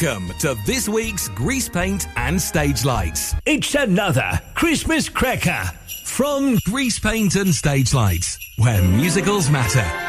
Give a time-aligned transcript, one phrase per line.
[0.00, 3.34] Welcome to this week's Grease Paint and Stage Lights.
[3.46, 5.62] It's another Christmas cracker
[6.04, 10.07] from Grease Paint and Stage Lights, where musicals matter.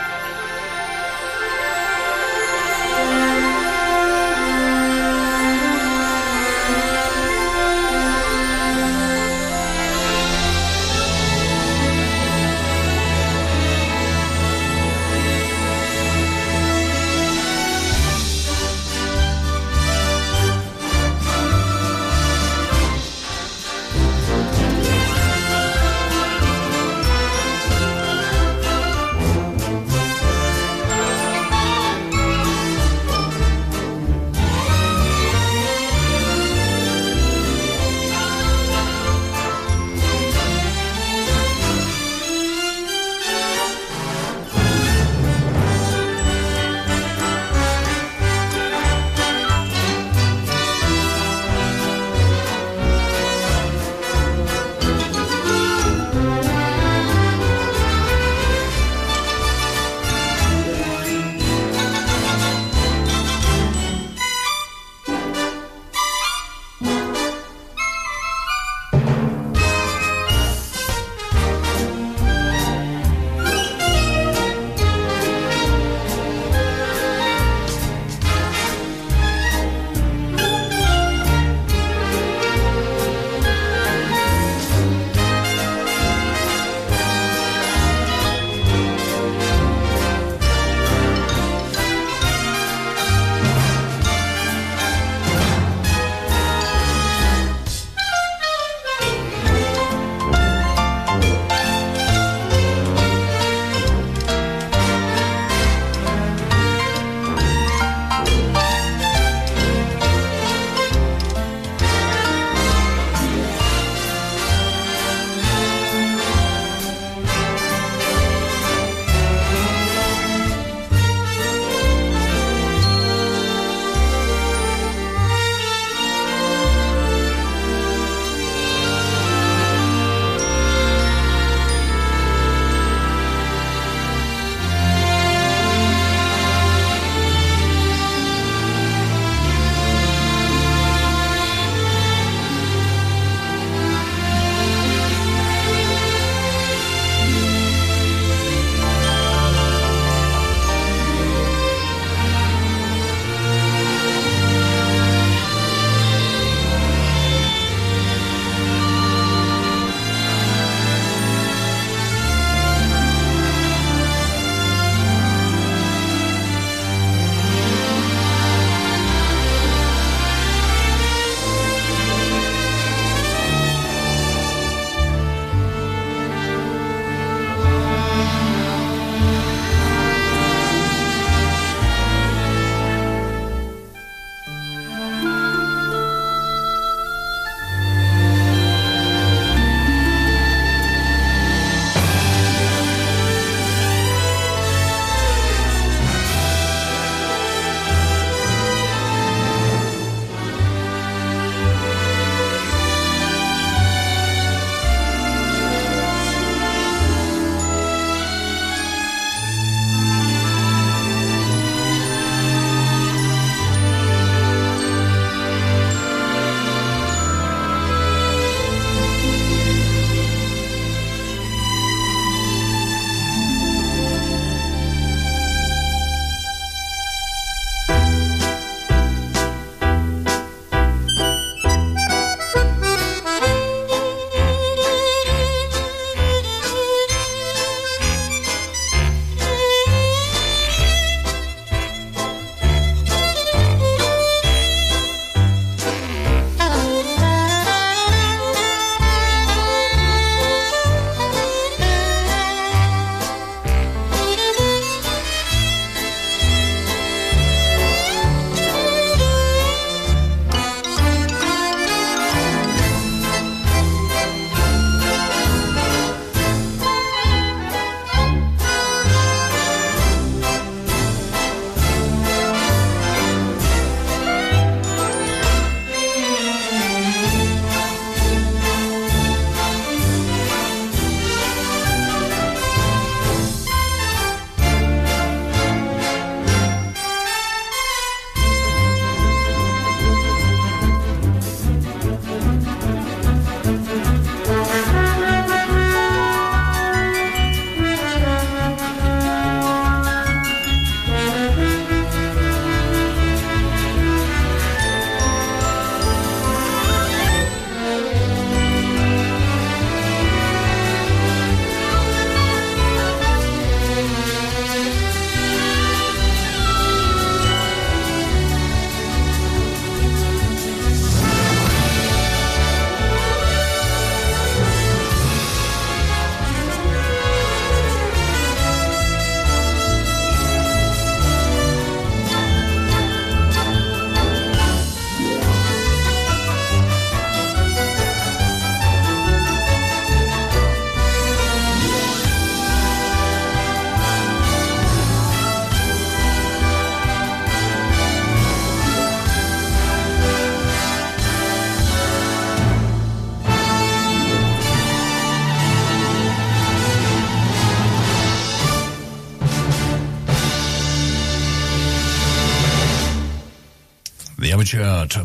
[364.70, 364.76] To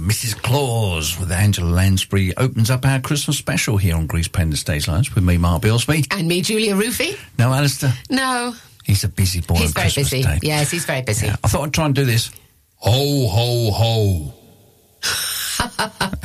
[0.01, 0.41] Mrs.
[0.41, 5.15] Claus with Angela Lansbury opens up our Christmas special here on Grease and Stage Lines
[5.15, 6.07] with me, Mark Bilsby.
[6.13, 7.15] And me, Julia Roofy.
[7.39, 7.93] No, Alistair?
[8.09, 8.55] No.
[8.85, 10.23] He's a busy boy He's very Christmas busy.
[10.23, 10.39] Day.
[10.41, 11.27] Yes, he's very busy.
[11.27, 12.31] Yeah, I thought I'd try and do this.
[12.77, 14.35] Ho, ho, ho.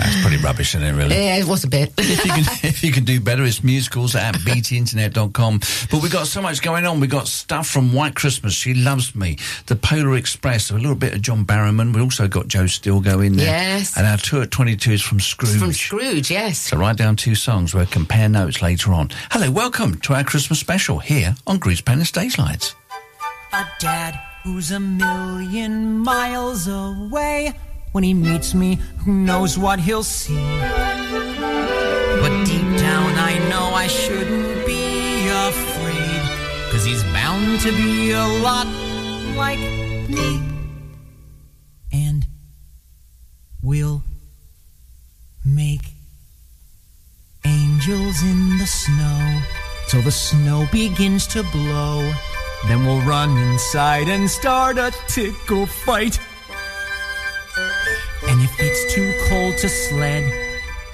[0.09, 1.15] That's pretty rubbish, isn't it, really?
[1.15, 1.93] Yeah, it was a bit.
[1.99, 5.59] if you can if you can do better, it's musicals at btinternet.com.
[5.91, 6.99] But we've got so much going on.
[6.99, 11.13] We've got stuff from White Christmas, She Loves Me, The Polar Express, a little bit
[11.13, 11.93] of John Barrowman.
[11.93, 13.45] We also got Joe Stilgoe in there.
[13.45, 13.95] Yes.
[13.97, 15.59] And our tour at 22 is from Scrooge.
[15.59, 16.57] From Scrooge, yes.
[16.57, 17.75] So write down two songs.
[17.75, 19.11] We'll compare notes later on.
[19.29, 22.73] Hello, welcome to our Christmas special here on Grease Paint and Stage Lights.
[23.53, 27.53] A dad who's a million miles away.
[27.91, 30.35] When he meets me, who knows what he'll see?
[32.21, 36.71] But deep down, I know I shouldn't be afraid.
[36.71, 38.67] Cause he's bound to be a lot
[39.35, 40.41] like me.
[41.91, 42.27] And
[43.63, 44.03] we'll
[45.43, 45.93] make
[47.43, 49.41] angels in the snow
[49.87, 52.13] till the snow begins to blow.
[52.67, 56.19] Then we'll run inside and start a tickle fight.
[58.49, 60.23] If it's too cold to sled,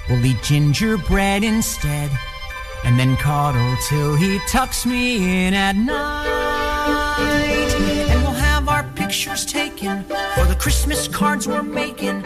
[0.08, 2.10] we'll eat gingerbread instead.
[2.84, 7.16] And then cuddle till he tucks me in at night.
[8.10, 12.22] And we'll have our pictures taken for the Christmas cards we're making.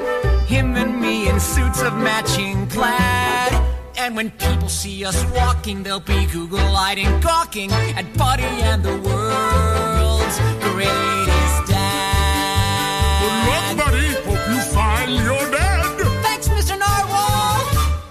[0.46, 3.52] Him and me in suits of matching plaid.
[3.96, 8.96] And when people see us walking, they'll be Google-eyed and gawking at Buddy and the
[8.98, 13.20] world's greatest dad.
[13.22, 14.09] Good luck, buddy.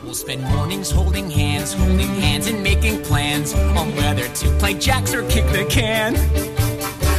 [0.10, 5.14] We'll spend mornings holding hands, holding hands and making plans on whether to play jacks
[5.14, 6.16] or kick the can.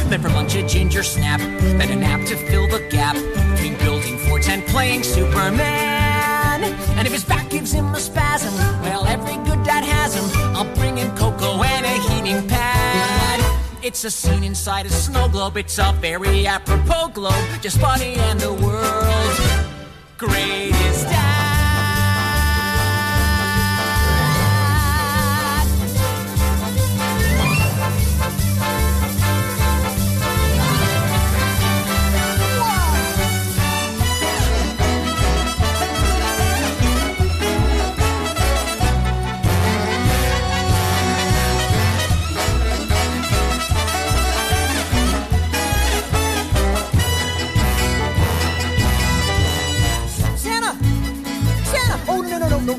[0.09, 3.15] Then for lunch a ginger snap, then a nap to fill the gap
[3.53, 6.65] between building forts and playing Superman.
[6.97, 10.29] And if his back gives him a spasm, well, every good dad has him.
[10.53, 13.39] I'll bring him cocoa and a heating pad.
[13.81, 15.55] It's a scene inside a snow globe.
[15.55, 17.61] It's a very apropos globe.
[17.61, 19.39] Just Buddy and the world's
[20.17, 21.40] greatest dad.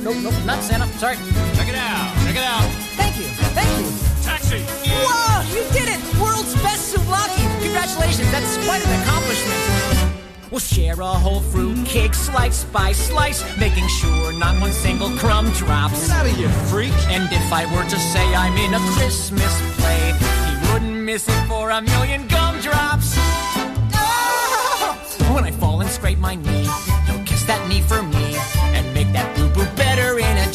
[0.03, 0.87] No, no, no, no, no, no, not Santa.
[0.99, 1.17] Sorry.
[1.55, 2.15] Check it out.
[2.25, 2.69] Check it out.
[2.99, 3.25] Thank you.
[3.55, 4.03] Thank you.
[4.23, 4.59] Taxi.
[4.61, 6.01] Whoa, you did it!
[6.21, 7.43] World's best souvlaki!
[7.63, 10.15] Congratulations, that's quite an accomplishment.
[10.51, 15.51] We'll share a whole fruit cake slice by slice, making sure not one single crumb
[15.53, 16.11] drops.
[16.11, 16.93] Out of you, freak.
[17.09, 20.13] And if I were to say I'm in a Christmas play,
[20.47, 23.15] he wouldn't miss it for a million gumdrops.
[23.95, 25.35] Oh!
[25.35, 26.69] When I fall and scrape my knee,
[27.07, 28.37] he'll kiss that knee for me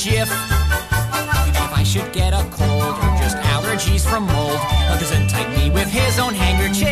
[0.06, 0.22] in.
[0.24, 5.72] If I should get a cold or just allergies from mold, he'll just untight me
[5.72, 6.88] with his own handkerchief.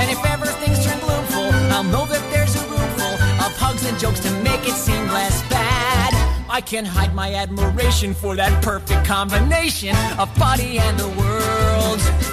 [0.00, 3.14] And if ever things turn gloomful, I'll know that there's a room full
[3.44, 6.12] of hugs and jokes to make it seem less bad.
[6.50, 12.31] I can hide my admiration for that perfect combination of Buddy and the world's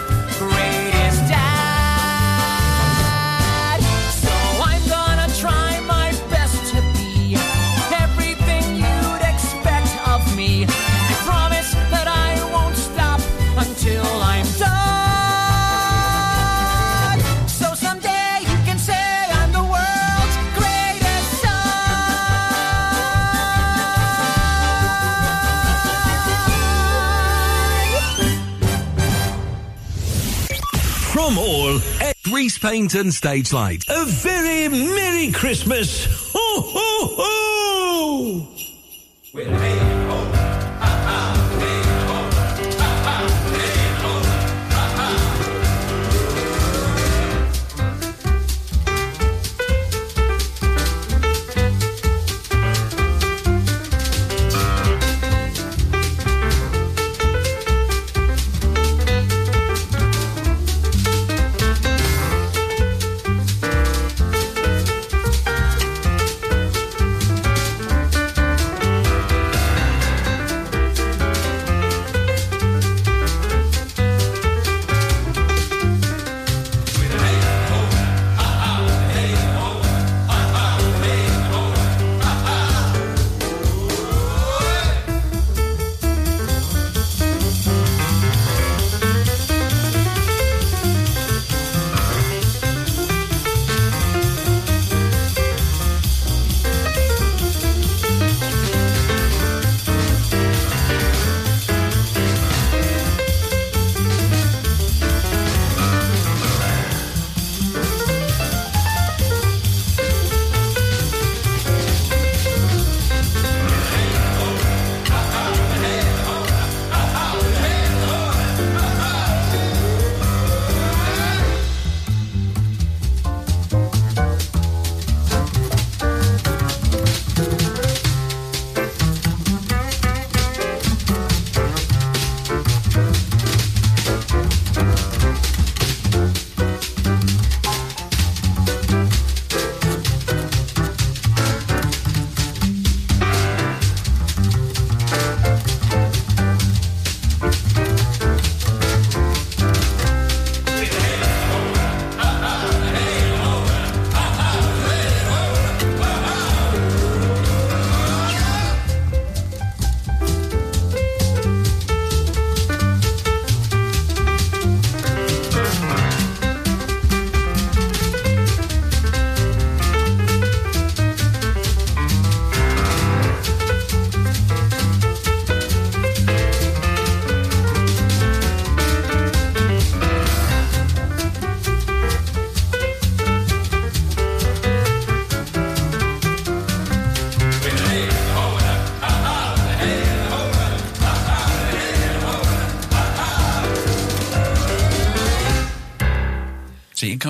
[31.29, 33.83] From all, a Grease paint and stage light.
[33.87, 36.07] A very Merry Christmas.
[36.33, 38.47] Ho, ho, ho!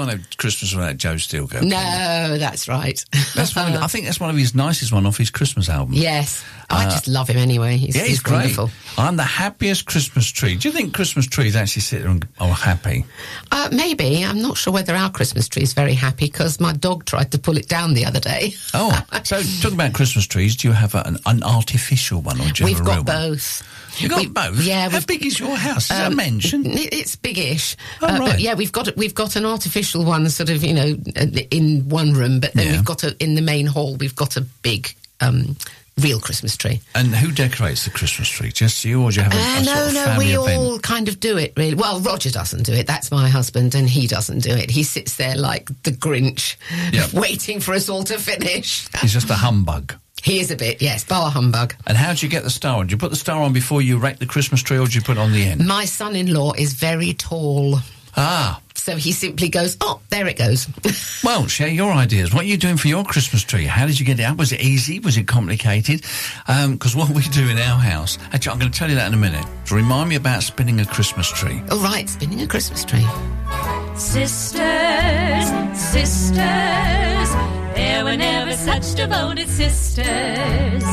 [0.06, 1.62] Can't have Christmas without Joe Stilgoe.
[1.63, 3.03] No, that's right.
[3.36, 5.94] That's one of, I think that's one of his nicest one off his Christmas album.
[5.96, 6.44] yes.
[6.72, 7.77] I just love him anyway.
[7.77, 8.38] He's, Uh, Yeah, he's, he's great.
[8.56, 8.70] wonderful.
[8.96, 10.56] I'm the happiest Christmas tree.
[10.56, 13.06] Do you think Christmas trees actually sit there and are happy?
[13.51, 14.24] Uh, maybe.
[14.24, 17.39] I'm not sure whether our Christmas tree is very happy because my dog tried to
[17.39, 18.53] pull it down the other day.
[18.75, 18.91] Oh,
[19.24, 22.65] so talking about Christmas trees, do you have an, an artificial one or do you
[22.65, 23.06] We've a got one?
[23.98, 24.62] You got We- both?
[24.63, 24.89] Yeah.
[24.89, 25.84] How big is your house?
[25.84, 26.63] Is that Um, a mansion?
[26.65, 28.31] It's biggish, Oh, uh, right.
[28.31, 30.98] but yeah, we've got we've got an artificial one, sort of you know,
[31.51, 32.72] in one room, but then Yeah.
[32.74, 33.96] we've got a in the main hall.
[33.96, 35.58] We've got a big um,
[35.98, 36.79] real Christmas tree.
[36.96, 38.53] And who decorates the Christmas tree?
[38.53, 40.58] Just you, or do you have a, Uh, a no, sort of no, we event?
[40.62, 41.51] all kind of do it.
[41.58, 42.88] Really, well, Roger doesn't do it.
[42.88, 44.69] That's my husband, and he doesn't do it.
[44.72, 46.55] He sits there like the Grinch,
[46.93, 47.12] Yep.
[47.13, 48.88] waiting for us all to finish.
[49.01, 49.93] He's just a humbug.
[50.24, 51.76] He is a bit, yes, bar humbug.
[51.88, 52.88] And how do you get the star on?
[52.88, 55.02] Do you put the star on before you erect the Christmas tree, or do you
[55.02, 55.66] put it on the end?
[55.68, 57.80] My son-in-law is very tall,
[58.18, 60.68] Ah, so he simply goes, "Oh, there it goes."
[61.24, 62.34] well, share your ideas.
[62.34, 63.66] What are you doing for your Christmas tree?
[63.66, 64.38] How did you get it up?
[64.38, 65.00] Was it easy?
[65.00, 66.02] Was it complicated?
[66.48, 69.14] Because what we do in our house, actually, I'm going to tell you that in
[69.14, 69.46] a minute.
[69.68, 71.62] To remind me about spinning a Christmas tree.
[71.72, 73.06] All right, spinning a Christmas tree.
[73.96, 76.40] Sisters, sisters,
[77.80, 80.84] there were never such devoted sisters.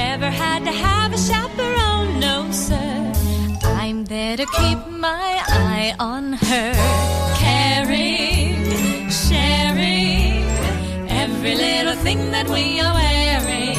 [0.00, 3.12] Never had to have a chaperone, no sir.
[3.82, 5.30] I'm there to keep my
[5.66, 6.70] eye on her.
[7.44, 10.44] Caring, sharing,
[11.24, 13.78] every little thing that we are wearing.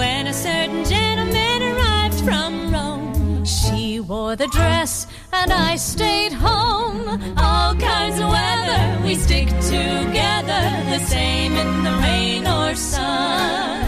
[0.00, 5.06] When a certain gentleman arrived from Rome, she wore the dress
[5.42, 7.06] and I stayed home.
[7.36, 10.62] All kinds of weather, we stick together,
[10.92, 13.84] the same in the rain or sun.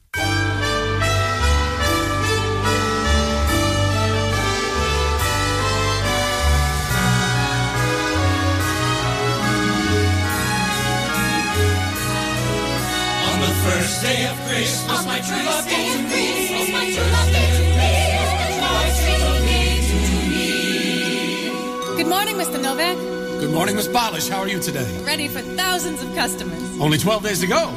[23.50, 24.30] Good morning, Miss Balash.
[24.30, 24.86] How are you today?
[25.04, 26.80] Ready for thousands of customers.
[26.80, 27.74] Only 12 days to go.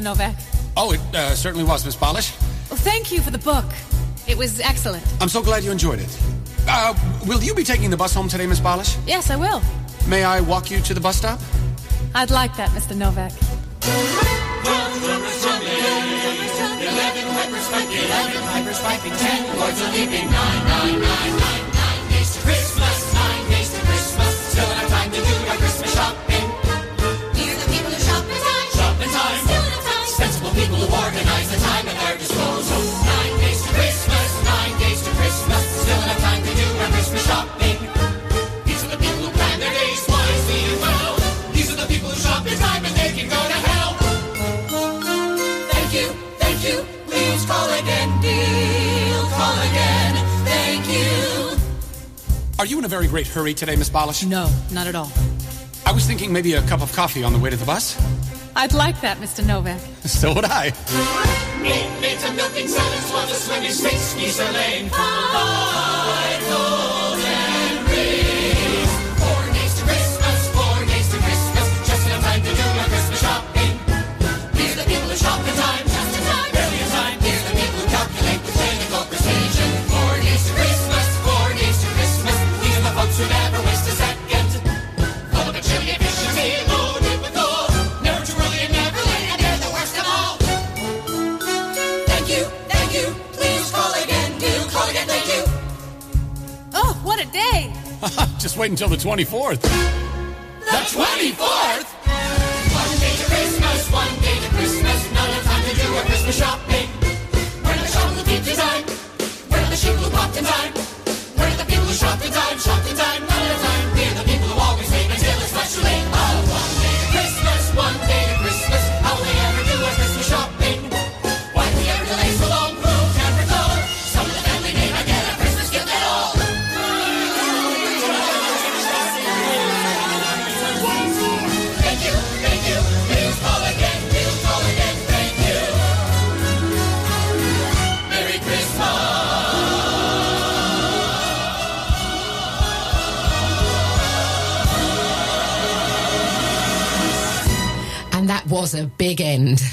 [0.00, 0.16] Mr.
[0.16, 0.34] Nowack?
[0.76, 2.38] Oh, it uh, certainly was, Miss Balash.
[2.70, 3.64] Well, thank you for the book.
[4.26, 5.04] It was excellent.
[5.20, 6.18] I'm so glad you enjoyed it.
[6.68, 6.94] Uh,
[7.26, 8.96] will you be taking the bus home today, Miss Balash?
[9.06, 9.62] Yes, I will.
[10.08, 11.40] May I walk you to the bus stop?
[12.14, 12.94] I'd like that, Mr.
[12.96, 13.34] Nowack.
[16.80, 22.08] Eleven hyper spike, eleven hyper spiking, ten words are leaping, nine, nine, nine, nine, nine
[22.10, 24.38] days to Christmas, nine days to Christmas.
[24.52, 26.49] Still enough time to do our Christmas shopping.
[30.50, 30.58] Time.
[30.58, 32.82] Sensible people who organize the time at their disposal.
[33.04, 35.62] Nine days to Christmas, nine days to Christmas.
[35.82, 37.78] Still enough time to do our Christmas shopping.
[38.64, 41.16] These are the people who plan their days wisely and well.
[41.52, 43.94] These are the people who shop in time and they can go to hell.
[45.70, 46.06] Thank you,
[46.38, 46.84] thank you.
[47.06, 49.22] Please call again, deal.
[49.30, 50.14] Call again.
[50.44, 51.58] Thank you.
[52.58, 54.26] Are you in a very great hurry today, Miss Balash?
[54.26, 55.10] No, not at all.
[55.86, 57.96] I was thinking maybe a cup of coffee on the way to the bus.
[58.56, 59.42] I'd like that, Mr.
[59.44, 59.80] Nowack.
[60.06, 60.66] So would I.
[61.62, 64.90] Eight maids milking salads, while the swimming six geese are laying
[98.60, 99.62] wait until the 24th.
[99.62, 101.89] The 24th.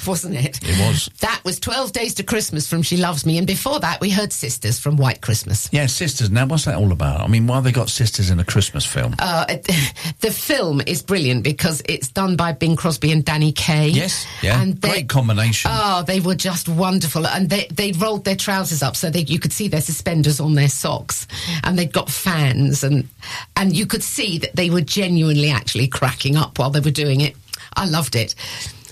[0.08, 0.60] Wasn't it?
[0.64, 1.10] It was.
[1.20, 3.38] That was 12 Days to Christmas from She Loves Me.
[3.38, 5.70] And before that, we heard Sisters from White Christmas.
[5.72, 6.30] Yeah, sisters.
[6.32, 7.22] Now, what's that all about?
[7.22, 9.16] I mean, why have they got sisters in a Christmas film?
[9.20, 9.46] Uh,
[10.22, 13.90] the film is brilliant because it's done by Bing Crosby and Danny Kaye.
[13.90, 15.72] yes, yeah, And they- great combination.
[15.74, 19.40] Oh, they were just wonderful, and they they rolled their trousers up so that you
[19.40, 21.28] could see their suspenders on their socks,
[21.64, 23.08] and they'd got fans, and
[23.56, 27.22] and you could see that they were genuinely actually cracking up while they were doing
[27.22, 27.36] it.
[27.76, 28.34] I loved it.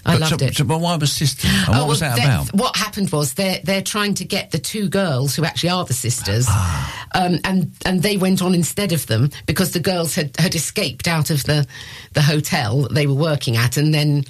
[0.06, 0.56] I but, loved so, it.
[0.56, 1.50] so- but why was sisters?
[1.52, 2.54] And what Oh, was well, that about?
[2.54, 5.94] What happened was they're they're trying to get the two girls who actually are the
[5.94, 7.06] sisters, Ah.
[7.16, 11.08] um, and and they went on instead of them because the girls had, had escaped
[11.08, 11.66] out of the
[12.14, 14.24] the hotel that they were working at, and then.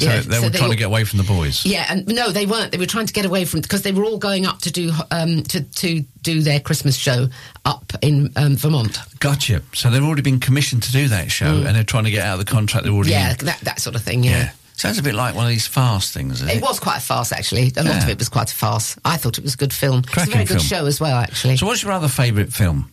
[0.00, 1.66] So yeah, they were trying to get away from the boys.
[1.66, 2.72] Yeah, and no, they weren't.
[2.72, 4.90] They were trying to get away from because they were all going up to do
[5.10, 7.28] um, to to do their Christmas show
[7.66, 8.98] up in um, Vermont.
[9.20, 9.60] Gotcha.
[9.74, 12.40] So they've already been commissioned to do that show, and they're trying to get out
[12.40, 13.20] of the contract they're already Mm.
[13.20, 13.44] Yeah, in.
[13.46, 14.24] that that sort of thing.
[14.24, 14.30] Yeah.
[14.30, 14.50] Yeah.
[14.76, 16.56] Sounds a bit like one of these fast things, isn't it?
[16.56, 17.72] It was quite a farce, actually.
[17.76, 18.02] A lot Yeah.
[18.02, 18.96] of it was quite a farce.
[19.04, 19.98] I thought it was a good film.
[20.00, 20.64] it's a Cracking very good film.
[20.66, 21.56] show as well, actually.
[21.56, 22.90] So, what's your other favourite film?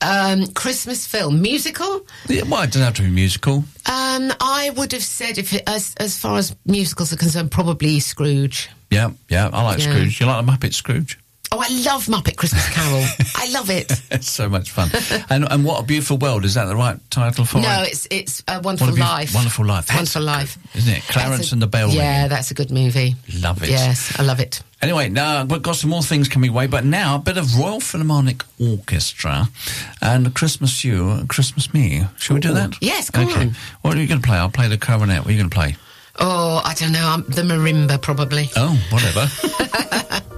[0.00, 2.06] Um, Christmas film, musical.
[2.28, 3.64] Yeah, well, it doesn't have to be musical.
[3.86, 8.00] Um, I would have said, if it, as as far as musicals are concerned, probably
[8.00, 8.70] Scrooge.
[8.90, 9.90] Yeah, yeah, I like Yeah.
[9.90, 10.20] Scrooge.
[10.20, 11.18] You like the Muppet Scrooge?
[11.52, 13.04] Oh, I love Muppet Christmas Carol.
[13.36, 13.92] I love it.
[14.10, 14.90] It's so much fun.
[15.30, 17.76] and and what a beautiful world is that the right title for No, it?
[17.76, 19.34] No, it's it's a Wonderful a Life.
[19.34, 19.86] Wonderful Life.
[19.86, 21.02] That's Wonderful Life, good- isn't it?
[21.04, 23.14] Clarence a- and the Bell Yeah, that's a good movie.
[23.40, 23.68] Love it.
[23.68, 24.62] Yes, I love it.
[24.82, 27.78] Anyway, now we've got some more things coming away, but now a bit of Royal
[27.80, 29.48] Philharmonic Orchestra
[30.02, 32.02] and Christmas You and Christmas Me.
[32.18, 32.74] Shall we do that?
[32.80, 33.40] Yes, go okay.
[33.42, 33.56] on.
[33.82, 34.36] What are you going to play?
[34.38, 35.20] I'll play the clarinet.
[35.20, 35.76] What are you going to play?
[36.18, 37.06] Oh, I don't know.
[37.06, 38.50] I'm the marimba, probably.
[38.56, 39.28] Oh, whatever.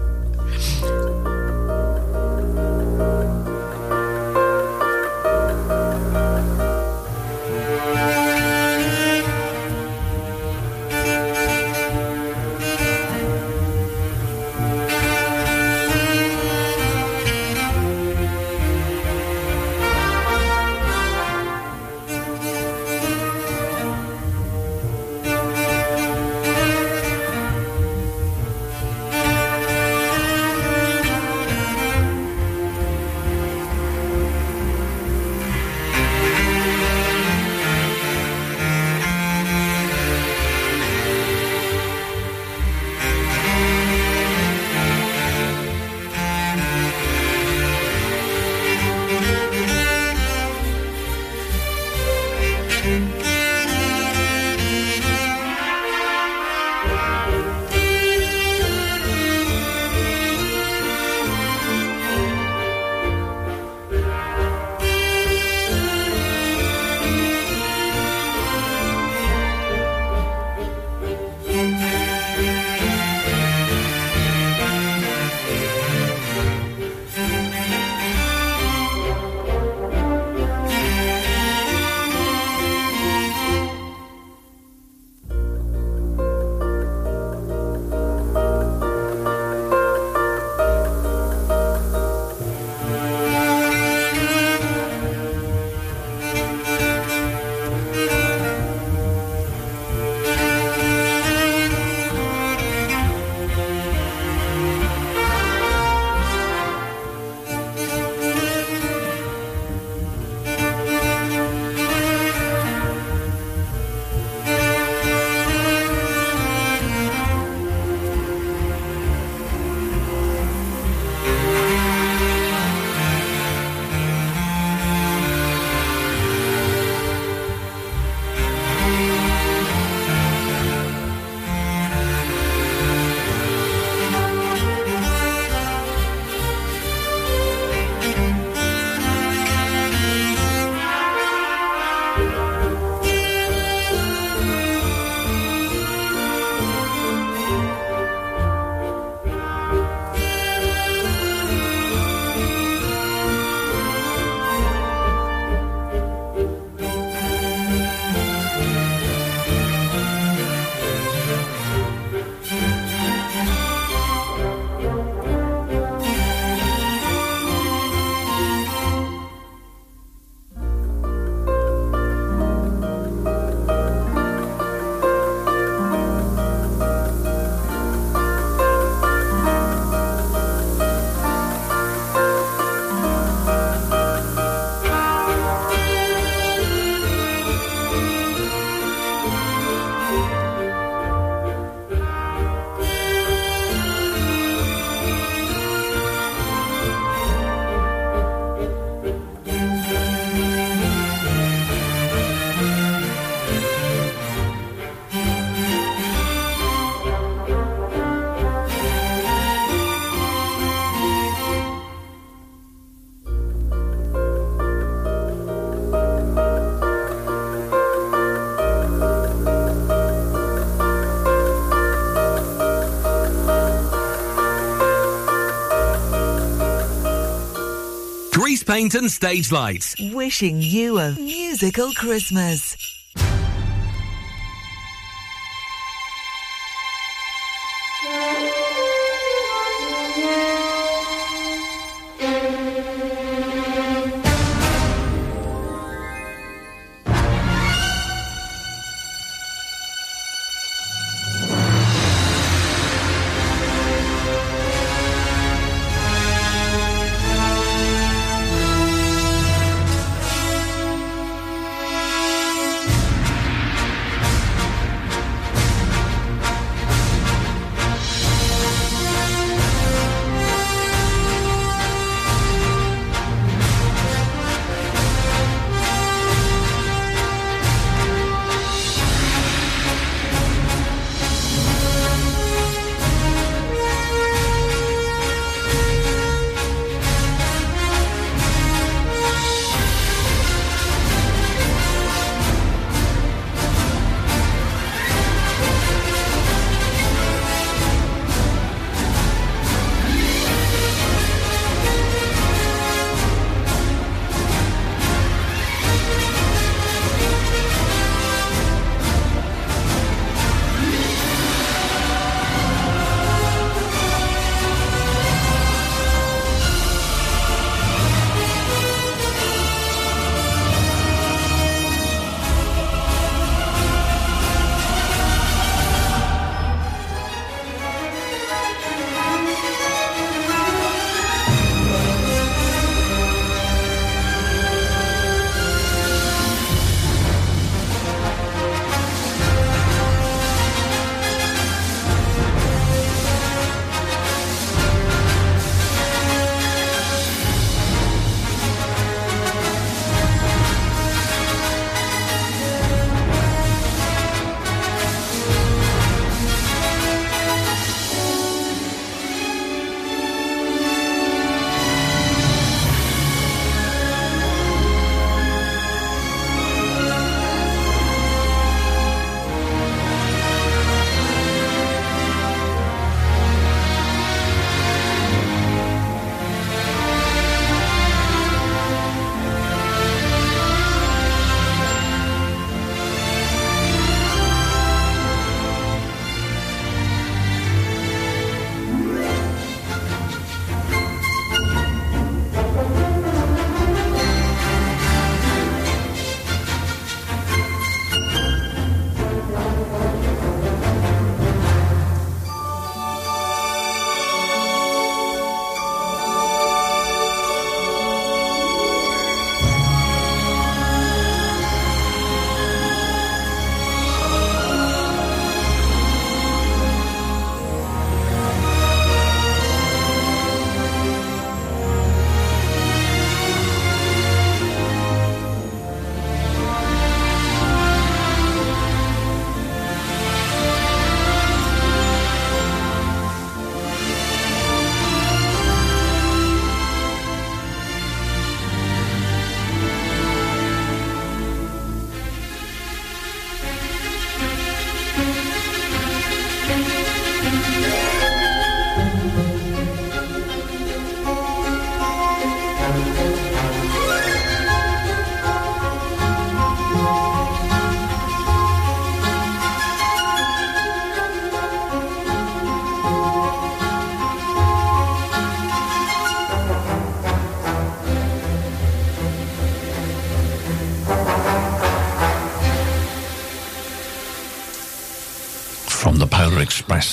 [228.77, 229.97] and stage lights.
[229.99, 232.66] Wishing you a musical Christmas.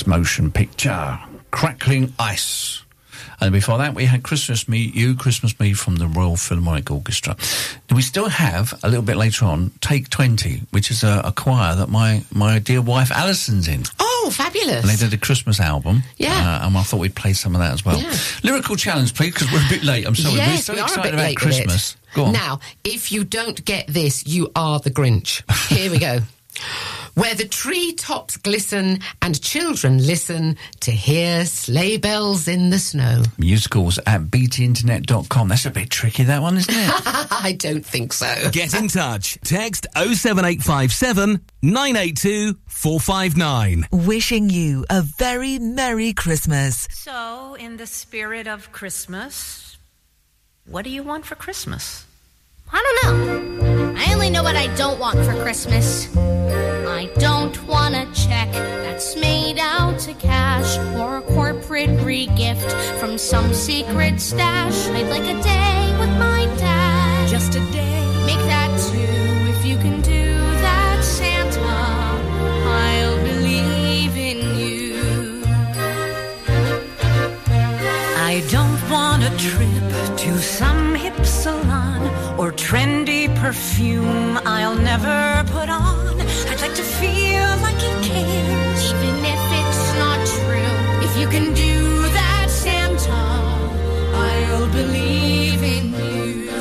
[0.08, 1.20] Motion picture,
[1.52, 2.84] Crackling Ice.
[3.40, 7.36] And before that, we had Christmas Me, You, Christmas Me from the Royal Philharmonic Orchestra.
[7.94, 11.76] We still have, a little bit later on, Take 20, which is a, a choir
[11.76, 13.84] that my, my dear wife Alison's in.
[14.00, 14.82] Oh, fabulous.
[14.82, 16.04] And they did a Christmas album.
[16.18, 16.32] Yeah.
[16.32, 18.00] Uh, and I thought we'd play some of that as well.
[18.00, 18.16] Yeah.
[18.44, 20.08] Lyrical challenge, please, because we're a bit late.
[20.08, 20.36] I'm sorry.
[20.36, 21.38] we're yes, so we excited bit about late.
[21.38, 21.98] Christmas.
[22.14, 22.34] Go on.
[22.34, 25.44] Now, if you don't get this, you are the Grinch.
[25.68, 26.20] Here we go.
[27.16, 33.24] Where the tree tops glisten and children listen to hear sleigh bells in the snow.
[33.38, 35.48] Musicals at btinternet.com.
[35.48, 36.92] That's a bit tricky, that one, isn't it?
[37.32, 38.50] I don't think so.
[38.52, 39.38] Get in touch.
[39.44, 43.88] Text 07857 982 459.
[43.92, 46.88] Wishing you a very Merry Christmas.
[46.92, 49.78] So, in the spirit of Christmas,
[50.66, 52.06] What do you want for Christmas?
[52.76, 53.94] I don't know.
[53.96, 56.10] I only know what I don't want for Christmas.
[56.18, 63.20] I don't want a check that's made out to cash or a corporate regift from
[63.20, 64.88] some secret stash.
[64.88, 67.30] I'd like a day with my dad.
[67.30, 68.02] Just a day.
[68.26, 70.34] Make that two if you can do
[70.66, 71.60] that, Santa.
[71.62, 75.44] I'll believe in you.
[78.18, 82.02] I don't want a trip to some hip salon
[82.44, 86.20] or trendy perfume I'll never put on.
[86.50, 88.82] I'd like to feel like he cares.
[88.92, 90.76] Even if it's not true,
[91.06, 93.24] if you can do that, Santa,
[94.26, 96.52] I'll believe in you.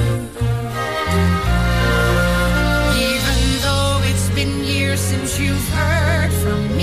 [3.10, 6.81] Even though it's been years since you've heard from me,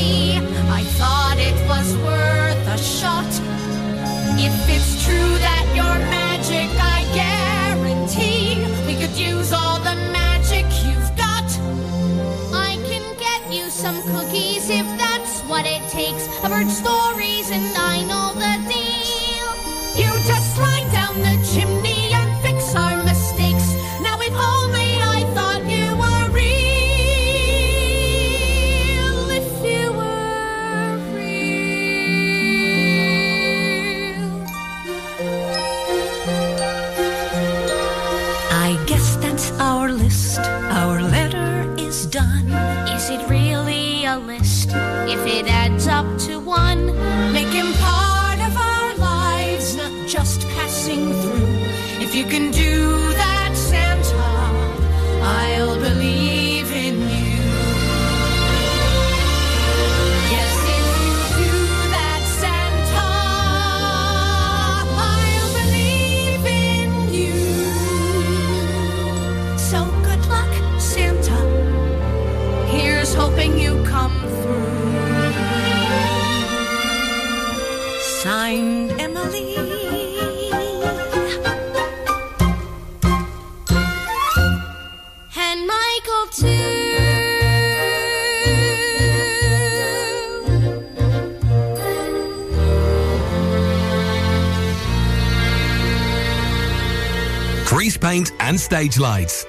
[98.49, 99.48] and stage lights.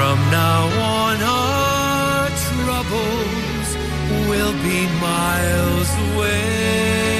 [0.00, 3.68] From now on, our troubles
[4.30, 7.19] will be miles away.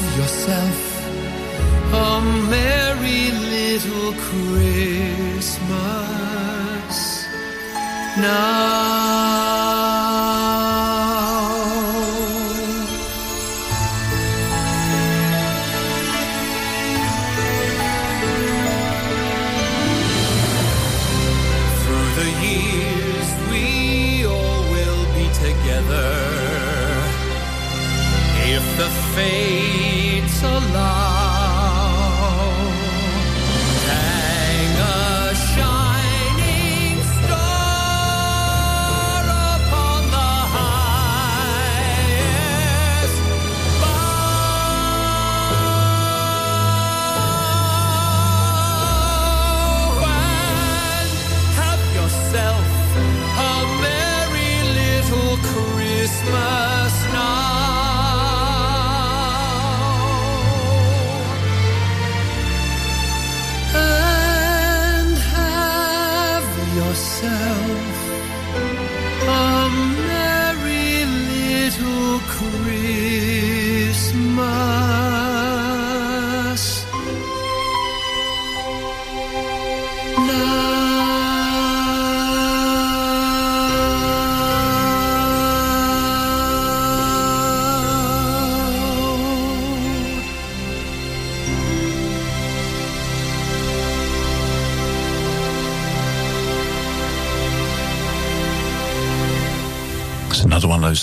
[0.00, 0.78] Have yourself
[1.92, 5.60] a merry little Christmas
[8.16, 9.49] now.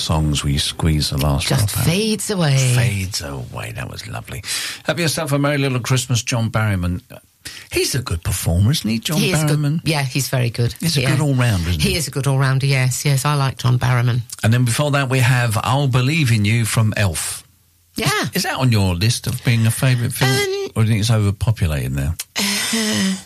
[0.08, 1.86] Songs where you squeeze the last Just drop out.
[1.86, 2.56] fades away.
[2.76, 3.74] Fades away.
[3.74, 4.42] That was lovely.
[4.86, 7.02] Have yourself a merry little Christmas, John Barrowman.
[7.74, 9.82] He's a good performer, isn't he, John he is Barrowman?
[9.84, 9.90] good.
[9.92, 10.74] Yeah, he's very good.
[10.80, 11.90] He's a good all-rounder, isn't he?
[11.92, 12.66] He is a good all rounder.
[12.66, 13.26] Yes, yes.
[13.26, 14.22] I like John Barrowman.
[14.44, 17.46] And then before that, we have I'll Believe in You from Elf.
[17.96, 18.10] Yeah.
[18.34, 20.32] Is that on your list of being a favourite film?
[20.32, 22.14] Um, or do you think it's overpopulated now?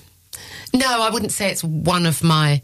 [0.73, 2.61] No, I wouldn't say it's one of my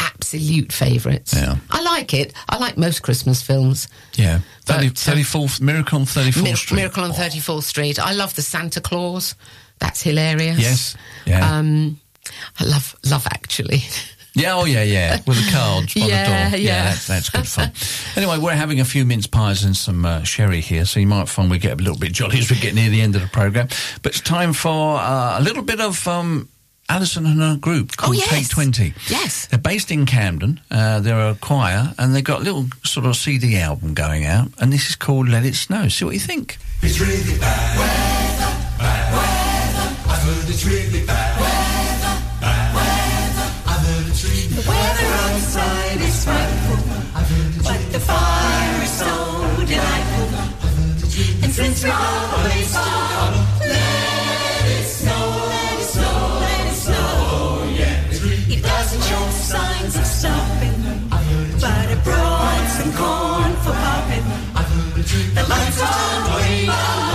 [0.00, 1.34] absolute favourites.
[1.34, 1.56] Yeah.
[1.70, 2.32] I like it.
[2.48, 3.88] I like most Christmas films.
[4.14, 4.40] Yeah.
[4.64, 6.76] 30, But, uh, 34th, Miracle on 34th Mir- Street.
[6.76, 7.98] Miracle on 34th Street.
[7.98, 9.34] I love the Santa Claus.
[9.78, 10.58] That's hilarious.
[10.58, 10.96] Yes.
[11.26, 11.58] Yeah.
[11.58, 12.00] Um,
[12.58, 13.82] I love Love Actually.
[14.32, 16.60] Yeah, oh yeah, yeah, with the card by Yeah, the door.
[16.60, 16.84] yeah.
[16.84, 17.72] that's, that's good fun.
[18.14, 21.28] anyway, we're having a few mince pies and some uh, sherry here, so you might
[21.28, 23.26] find we get a little bit jolly as we get near the end of the
[23.28, 23.66] program.
[24.02, 26.48] But it's time for uh, a little bit of um,
[26.90, 28.28] Alison and her group called yes.
[28.28, 28.94] Take Twenty.
[29.08, 29.46] Yes.
[29.46, 30.60] They're based in Camden.
[30.72, 34.48] Uh, they're a choir, and they've got a little sort of CD album going out,
[34.58, 35.86] and this is called Let It Snow.
[35.88, 36.58] See what you think.
[36.82, 39.86] It's really bad weather, bad weather.
[40.10, 43.46] I've heard it's really bad weather, bad weather.
[43.70, 46.78] I've heard it's really The weather outside is frightful,
[47.70, 49.14] but the fire is so
[49.64, 50.28] delightful.
[51.44, 52.74] And since we're always
[65.34, 67.09] The lights are way out.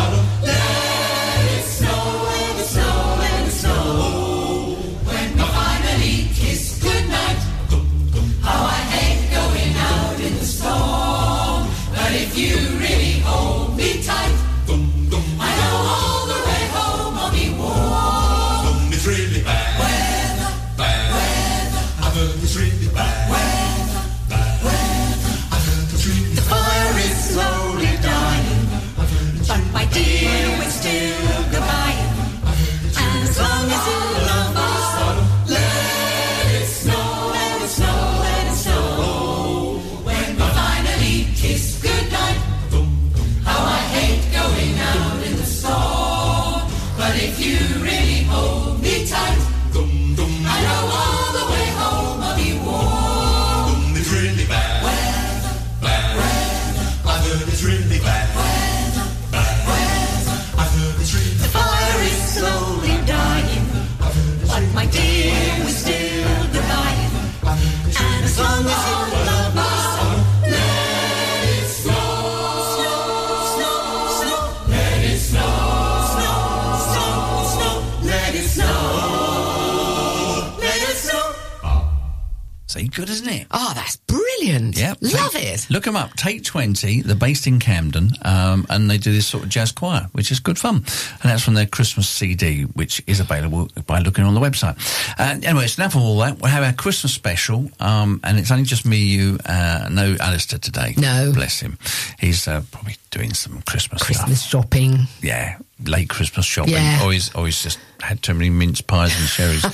[86.26, 87.03] Take Twenty.
[87.03, 90.39] They're based in Camden, um, and they do this sort of jazz choir, which is
[90.39, 90.78] good fun.
[90.78, 90.86] And
[91.21, 94.76] that's from their Christmas CD, which is available by looking on the website.
[95.19, 96.41] Uh, anyway, it's enough of all that.
[96.41, 100.57] We have our Christmas special, um, and it's only just me, you, uh, no Alistair
[100.57, 100.95] today.
[100.97, 101.32] No.
[101.32, 101.78] bless him.
[102.17, 104.63] He's uh, probably doing some Christmas, Christmas stuff.
[104.63, 105.07] shopping.
[105.22, 106.74] Yeah, late Christmas shopping.
[106.74, 107.05] Yeah.
[107.05, 109.66] Or he's just had too many mince pies and sherries.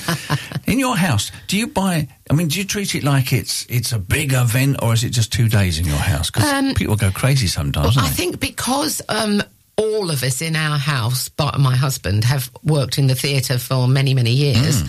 [0.66, 2.06] In your house, do you buy?
[2.30, 5.10] I mean, do you treat it like it's it's a big event, or is it
[5.10, 6.30] just two days in your house?
[6.30, 7.96] Because Um, people go crazy sometimes.
[7.96, 9.42] Well, I think because um,
[9.76, 13.88] all of us in our house, but my husband, have worked in the theatre for
[13.88, 14.82] many, many years.
[14.82, 14.88] Mm.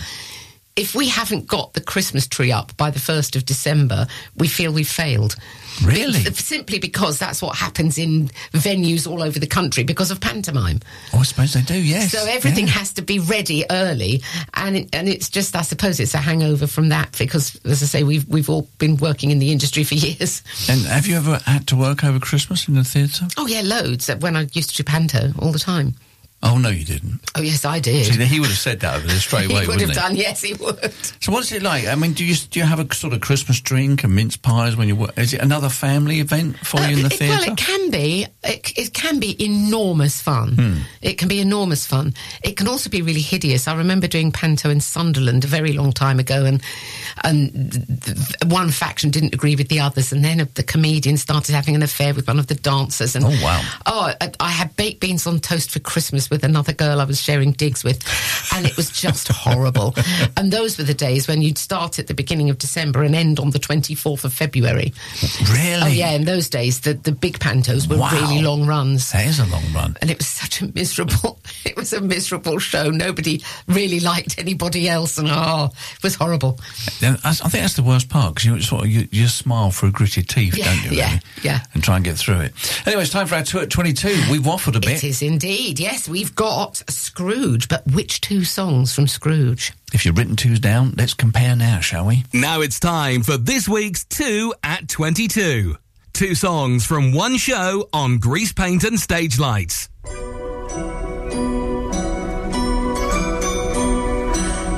[0.76, 4.72] If we haven't got the Christmas tree up by the 1st of December, we feel
[4.72, 5.36] we've failed.
[5.84, 6.18] Really?
[6.26, 10.80] F- Simply because that's what happens in venues all over the country because of pantomime.
[11.12, 11.80] Oh, I suppose they do.
[11.80, 12.10] Yes.
[12.10, 12.72] So everything Yeah.
[12.72, 14.22] has to be ready early,
[14.54, 17.86] and it, and it's just I suppose it's a hangover from that because, as I
[17.86, 20.42] say, we've we've all been working in the industry for years.
[20.68, 23.26] And have you ever had to work over Christmas in the theatre?
[23.36, 24.08] Oh yeah, loads.
[24.08, 25.94] When I used to do panto all the time.
[26.46, 27.20] Oh no, you didn't.
[27.34, 28.04] Oh yes, I did.
[28.06, 29.94] See, he would have said that over there straight away, he would have he?
[29.94, 30.14] done.
[30.14, 30.92] Yes, he would.
[31.20, 31.86] So what's it like?
[31.86, 34.76] I mean, do you do you have a sort of Christmas drink and mince pies
[34.76, 35.16] when you work?
[35.18, 37.32] Is it another family event for you in the Uh, theatre?
[37.38, 38.26] Well, it can be.
[38.42, 40.52] It, it can be enormous fun.
[40.54, 40.76] Hmm.
[41.00, 42.12] It can be enormous fun.
[42.42, 43.66] It can also be really hideous.
[43.66, 46.60] I remember doing panto in Sunderland a very long time ago, and
[47.24, 48.12] and
[48.46, 52.12] one faction didn't agree with the others, and then the comedian started having an affair
[52.14, 53.16] with one of the dancers.
[53.16, 53.62] And Oh, wow.
[53.86, 57.20] Oh, I, I had baked beans on toast for Christmas with another girl I was
[57.22, 58.02] sharing digs with,
[58.52, 59.94] and it was just horrible.
[60.36, 63.38] And those were the days when you'd start at the beginning of December and end
[63.38, 64.92] on the twenty fourth of February.
[65.52, 65.82] Really?
[65.82, 68.10] Oh yeah, in those days the, the big pantos were Wow.
[68.12, 69.12] really long runs.
[69.12, 69.96] That is a long run.
[70.00, 72.90] And it was such a miserable it was a miserable show.
[72.90, 76.58] Nobody really liked anybody else and oh it was horrible.
[77.00, 79.70] Yeah, I, I think that's the worst part because you sort of you, you smile
[79.70, 80.98] through gritted teeth, Yeah, don't you?
[80.98, 81.20] yeah, really?
[81.42, 81.60] yeah.
[81.74, 82.52] And try and get through it.
[82.86, 84.24] Anyway, it's time for our tour at twenty-two.
[84.30, 85.02] We've waffled a bit.
[85.02, 85.78] It is indeed.
[85.78, 89.72] Yes, we've got Scrooge, but which two songs from Scrooge?
[89.92, 92.24] If you've written twos down, let's compare now, shall we?
[92.32, 95.76] Now it's time for this week's 2 at 22.
[96.12, 99.88] Two songs from one show on Grease Paint and Stage Lights.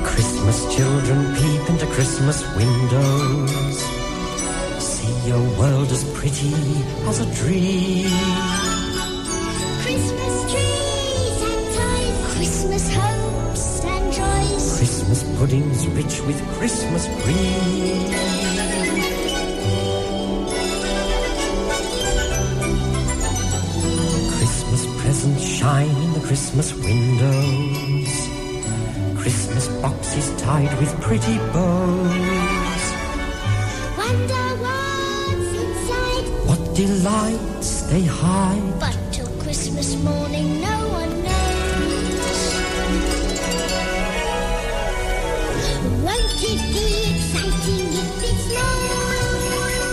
[0.03, 3.79] Christmas children peep into Christmas windows.
[4.81, 6.53] See your world as pretty
[7.07, 8.09] as a dream.
[9.81, 10.26] Christmas trees and toys,
[12.67, 14.77] Christmas hopes and joys.
[14.77, 19.17] Christmas puddings rich with Christmas cream.
[24.37, 28.11] Christmas presents shine in the Christmas windows.
[29.21, 32.83] Christmas boxes tied with pretty bows.
[34.01, 38.79] Wonder what's inside, What delights they hide.
[38.79, 41.26] but till Christmas morning no one knows.
[46.07, 49.87] Won't it be exciting if it snows?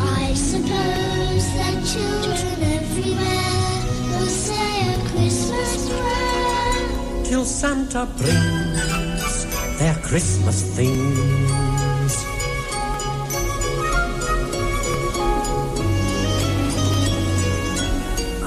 [0.00, 3.78] I suppose that children everywhere
[4.10, 7.24] will say a Christmas prayer.
[7.24, 9.46] till Santa brings
[9.78, 11.73] their Christmas things.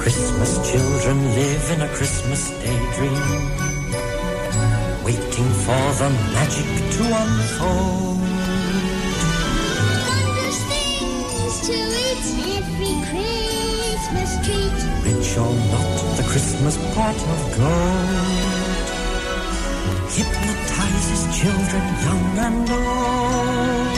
[0.08, 3.28] Christmas children live in a Christmas daydream,
[5.04, 8.24] waiting for the magic to unfold.
[10.70, 11.76] Things to
[12.08, 14.80] eat, every Christmas treat.
[15.04, 18.88] Rich or not, the Christmas pot of gold
[20.16, 23.97] hypnotizes children young and old.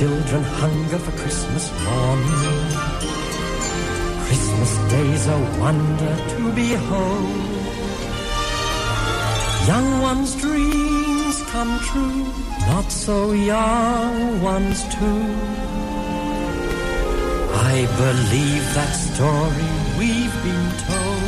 [0.00, 2.60] Children hunger for Christmas morning.
[4.24, 7.28] Christmas days a wonder to behold.
[9.70, 12.24] Young ones' dreams come true,
[12.72, 15.24] not so young ones too.
[17.72, 21.20] I believe that story we've been told.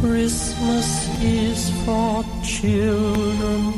[0.00, 0.88] Christmas
[1.20, 2.22] is for
[2.60, 3.72] children,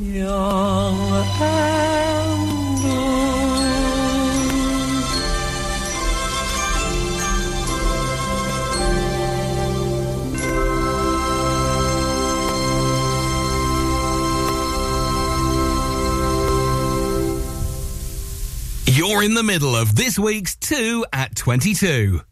[0.00, 0.96] young
[1.40, 3.22] and old.
[18.86, 22.22] You're in the middle of this week's 2 at 22.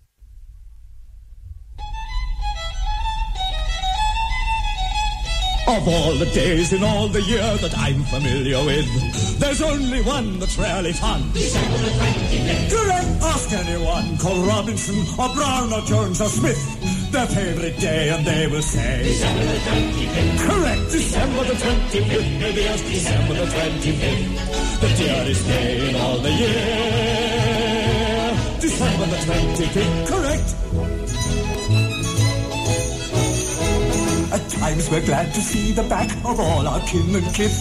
[5.71, 10.41] Of all the days in all the year that I'm familiar with, there's only one
[10.41, 11.31] that's really fun.
[11.33, 12.71] December the 25th.
[12.75, 13.07] Correct.
[13.23, 18.49] Ask anyone, call Robinson or Brown or Jones or Smith, their favorite day, and they
[18.49, 20.39] will say December the 25th.
[20.49, 20.91] Correct.
[20.91, 22.41] December the 25th.
[22.41, 24.81] Maybe it's December the 25th.
[24.81, 27.71] The dearest day in all the year.
[28.59, 30.09] December the 25th.
[30.09, 31.10] Correct.
[34.61, 37.57] Times we're glad to see the back of all our kin and kith.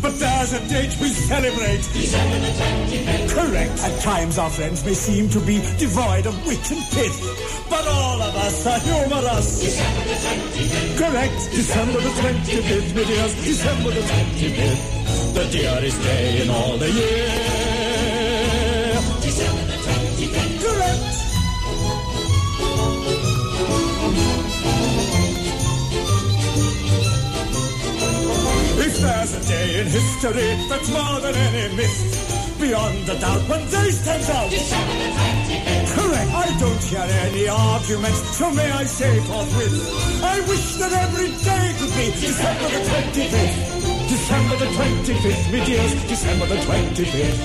[0.00, 1.82] But there's a date we celebrate.
[1.92, 3.34] December the 25th.
[3.34, 3.76] Correct.
[3.82, 7.16] At times our friends may seem to be devoid of wit and pith.
[7.68, 9.48] But all of us are humorous.
[9.60, 10.98] December the 25th.
[11.02, 11.38] Correct.
[11.50, 13.34] December the 25th, my dears.
[13.44, 15.34] December the 25th.
[15.34, 17.65] the dearest day in all the year.
[29.06, 33.90] There's a day in history that's more than any myth, beyond a doubt when day
[33.90, 34.50] stands out.
[34.50, 35.94] December the 25th.
[35.96, 36.30] Correct.
[36.44, 39.76] I don't hear any arguments, so may I say forthwith,
[40.34, 43.76] I wish that every day could be December the 25th.
[44.14, 47.40] December the 25th, me dears, December the 25th,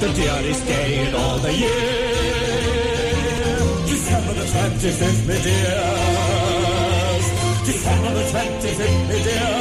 [0.00, 2.52] the dearest day in all the year.
[3.92, 7.26] December the 25th, me dears.
[7.68, 9.51] December the 25th, me dears.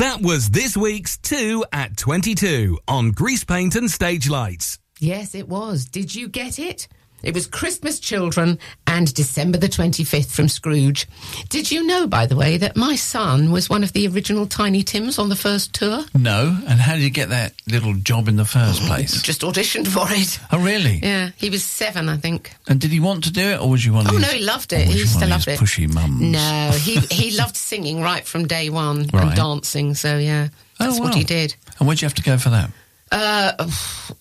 [0.00, 4.78] That was this week's 2 at 22 on Grease Paint and Stage Lights.
[4.98, 5.84] Yes, it was.
[5.84, 6.88] Did you get it?
[7.22, 11.06] It was Christmas Children and December the 25th from Scrooge.
[11.48, 14.82] Did you know, by the way, that my son was one of the original Tiny
[14.82, 16.04] Tims on the first tour?
[16.14, 19.20] No, and how did you get that little job in the first place?
[19.30, 20.38] Just auditioned for it.
[20.52, 21.00] Oh, really?
[21.02, 22.54] Yeah, he was seven, I think.
[22.68, 24.26] And did he want to do it, or was you one of Oh, these?
[24.26, 24.86] no, he loved it.
[24.88, 25.58] He used to love it.
[25.58, 26.20] Pushy mums.
[26.20, 29.24] No, he, he loved singing right from day one Right.
[29.26, 30.48] and dancing, so yeah,
[30.78, 31.54] that's Oh, what he did.
[31.78, 32.70] And where'd you have to go for that?
[33.12, 33.70] Uh,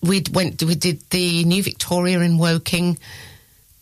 [0.01, 0.61] we went.
[0.63, 2.97] We did the New Victoria in Woking,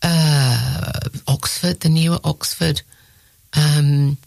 [0.02, 0.90] uh,
[1.26, 2.82] Oxford, the newer Oxford.
[3.54, 4.18] Um,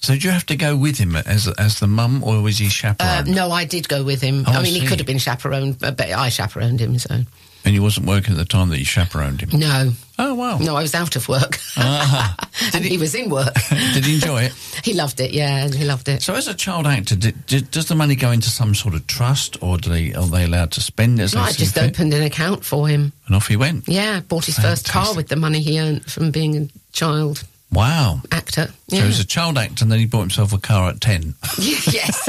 [0.00, 2.66] So did you have to go with him as as the mum, or was he
[2.66, 3.28] uh, chaperoned?
[3.34, 4.44] no, I did go with him.
[4.46, 6.98] Oh, I I mean, he could have been chaperoned, but but I chaperoned him.
[6.98, 7.24] So
[7.64, 9.58] And you wasn't working at the time that you chaperoned him.
[9.58, 9.92] no.
[10.18, 10.56] Oh wow!
[10.58, 12.34] No, I was out of work, Ah.
[12.72, 13.52] and he was in work.
[13.92, 14.52] did he enjoy it?
[14.84, 15.32] he loved it.
[15.32, 16.22] Yeah, he loved it.
[16.22, 19.06] So, as a child actor, did, did, does the money go into some sort of
[19.06, 21.24] trust, or do they are they allowed to spend it?
[21.24, 21.90] As No, I just fit?
[21.94, 23.12] opened an account for him.
[23.26, 23.88] and off he went.
[23.88, 28.22] Yeah, bought his first car with the money he earned from being a child Wow!
[28.32, 28.68] actor.
[28.88, 29.02] So Yeah.
[29.02, 31.34] he was a child actor, and then he bought himself a car at ten.
[31.58, 32.28] yes.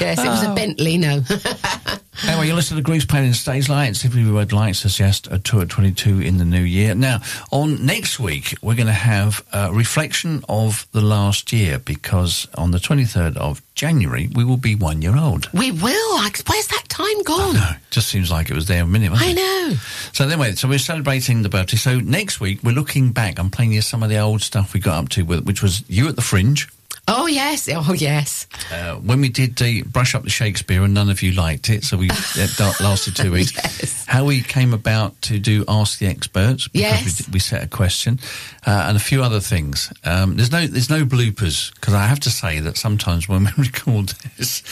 [0.00, 0.52] yes, it was Oh.
[0.52, 1.22] a Bentley, no.
[2.26, 4.02] Anyway, you listen to Grease playing and Stage Lights.
[4.06, 6.94] If you would like to suggest a tour at 22 in the new year.
[6.94, 7.20] Now,
[7.52, 12.70] on next week, we're going to have a reflection of the last year because on
[12.70, 15.50] the 23rd of January, we will be one year old.
[15.52, 16.18] we will.
[16.18, 17.52] Where's that time gone?
[17.56, 19.34] No, just seems like it was there a minute, I it?
[19.36, 19.74] know.
[20.14, 21.76] So anyway, so we're celebrating the birthday.
[21.76, 23.38] So next week, we're looking back.
[23.38, 26.08] I'm playing you some of the old stuff we got up to, which was you
[26.08, 26.68] at the Fringe.
[27.08, 27.68] Oh, yes.
[27.72, 28.48] Oh, yes.
[28.72, 31.84] Uh, when we did the brush up the Shakespeare and none of you liked it,
[31.84, 34.04] so we it lasted two weeks.
[34.08, 37.04] How we came about to do Ask the Experts because Yes.
[37.04, 38.18] we, did- we set a question
[38.66, 39.92] uh, and a few other things.
[40.04, 43.50] Um, there's no there's no bloopers because I have to say that sometimes when we
[43.66, 44.64] record this,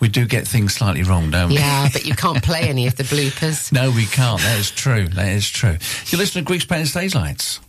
[0.00, 1.54] we do get things slightly wrong, don't we?
[1.56, 3.70] Yeah, but you can't play any of the bloopers.
[3.72, 4.40] No, we can't.
[4.40, 5.06] That is true.
[5.06, 5.76] That is true.
[6.06, 7.60] You listen to Greeks and Stage Lights.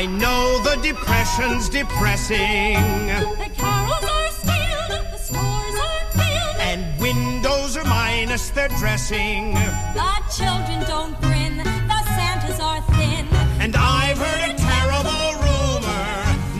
[0.00, 2.74] I know the depression's depressing.
[3.06, 9.54] The carols are stilled, the stores are filled, And windows are minus their dressing.
[9.54, 13.26] the children don't grin, the Santas are thin.
[13.60, 16.10] And I've heard a terrible rumor.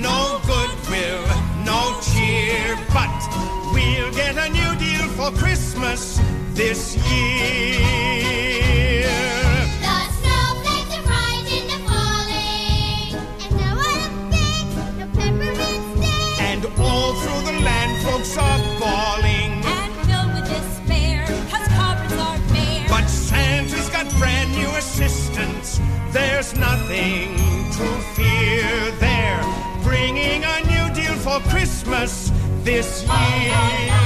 [0.09, 1.27] No goodwill,
[1.65, 2.79] no cheer.
[2.95, 3.19] But
[3.75, 6.21] we'll get a new deal for Christmas
[6.55, 8.74] this year.
[26.15, 27.35] There's nothing
[27.73, 29.43] to fear there.
[29.83, 32.31] Bringing a new deal for Christmas
[32.63, 34.04] this year.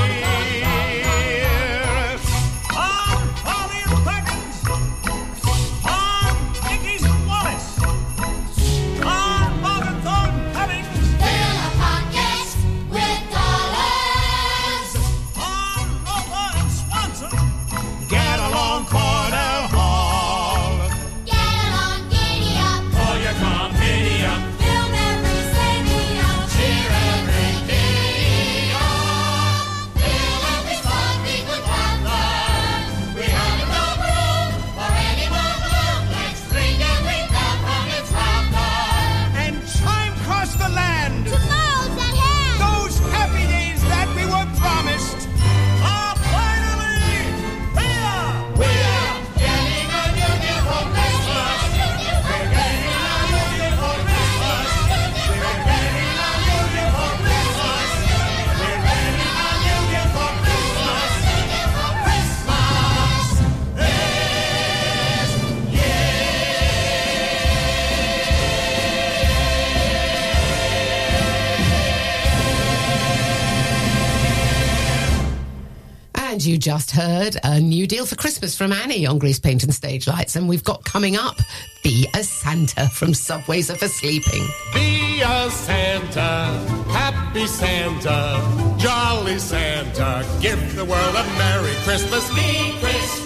[76.79, 80.37] Just heard a new deal for Christmas from Annie on Grease Paint and Stage Lights.
[80.37, 81.37] And we've got coming up
[81.83, 84.47] Be a Santa from Subways Are for Sleeping.
[84.73, 86.47] Be a Santa,
[86.93, 90.25] happy Santa, jolly Santa.
[90.41, 92.29] Give the world a Merry Christmas.
[92.37, 93.19] Be Chris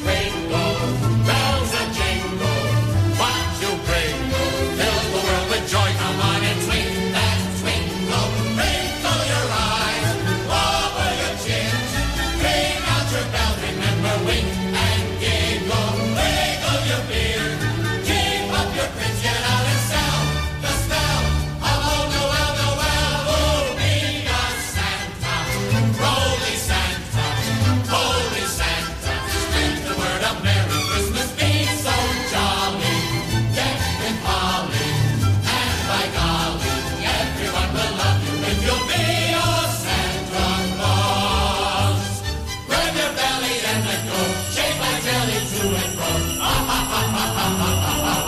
[44.07, 44.19] go,
[44.55, 46.11] shake like jelly to and fro.
[46.43, 48.23] Ha, ha, ha, ha, ha, ha, ha,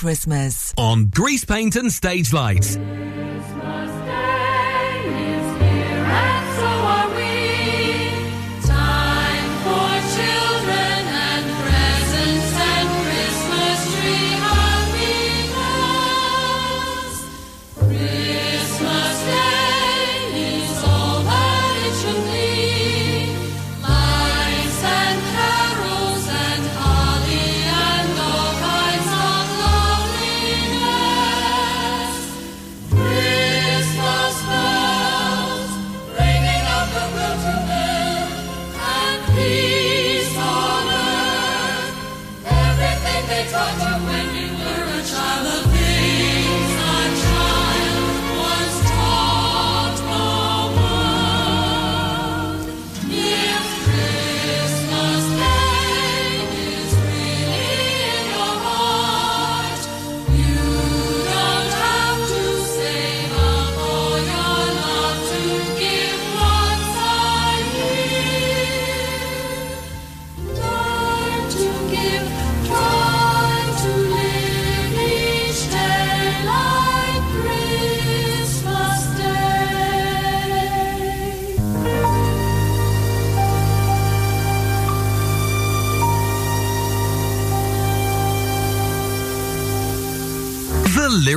[0.00, 0.72] Christmas.
[0.78, 2.78] On Grease Paint and Stage Lights.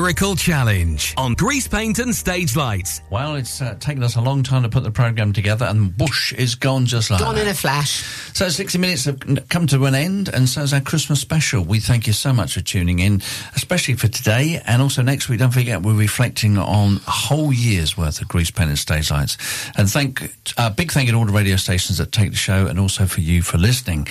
[0.03, 2.99] The Lyrical Challenge on Grease Paint and Stage Lights.
[3.09, 6.33] Well, it's uh, taken us a long time to put the programme together, and Bush
[6.33, 7.43] is gone just like Gone that.
[7.43, 8.03] in a flash.
[8.43, 11.63] So 60 minutes have come to an end, and so is our Christmas special.
[11.63, 13.21] We thank you so much for tuning in,
[13.55, 15.39] especially for today, and also next week.
[15.39, 19.37] Don't forget, we're reflecting on a whole year's worth of Grease Paint and Stage Lights.
[19.77, 22.67] And thank, uh, big thank you to all the radio stations that take the show,
[22.67, 24.09] and also for you for listening.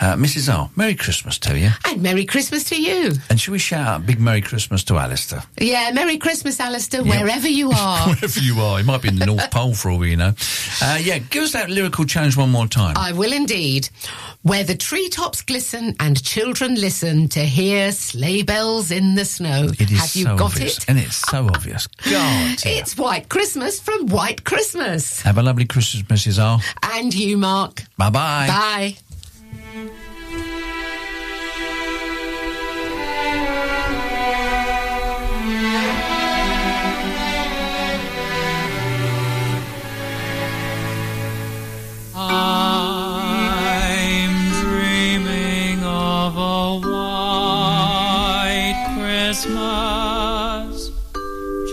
[0.00, 0.52] Uh, Mrs.
[0.56, 1.70] R, Merry Christmas to you.
[1.84, 3.10] And Merry Christmas to you.
[3.30, 5.42] And should we shout out a big Merry Christmas to Alistair.
[5.58, 8.10] Yeah, Merry Christmas, Alistair, wherever you are.
[8.10, 10.34] Wherever you are, it might be in the North Pole for all we know.
[10.80, 12.96] Uh, yeah, give us that lyrical challenge one more time.
[12.96, 13.71] I will indeed.
[14.42, 19.68] Where the treetops glisten and children listen to hear sleigh bells in the snow.
[19.78, 20.84] It is Have you so got obvious, it?
[20.88, 21.86] and it's so obvious.
[22.10, 25.22] God, It's White Christmas from White Christmas.
[25.22, 26.42] have a lovely Christmas, Mrs.
[26.42, 26.58] R.
[26.94, 27.82] And you, Mark.
[27.96, 29.92] Bye bye bye.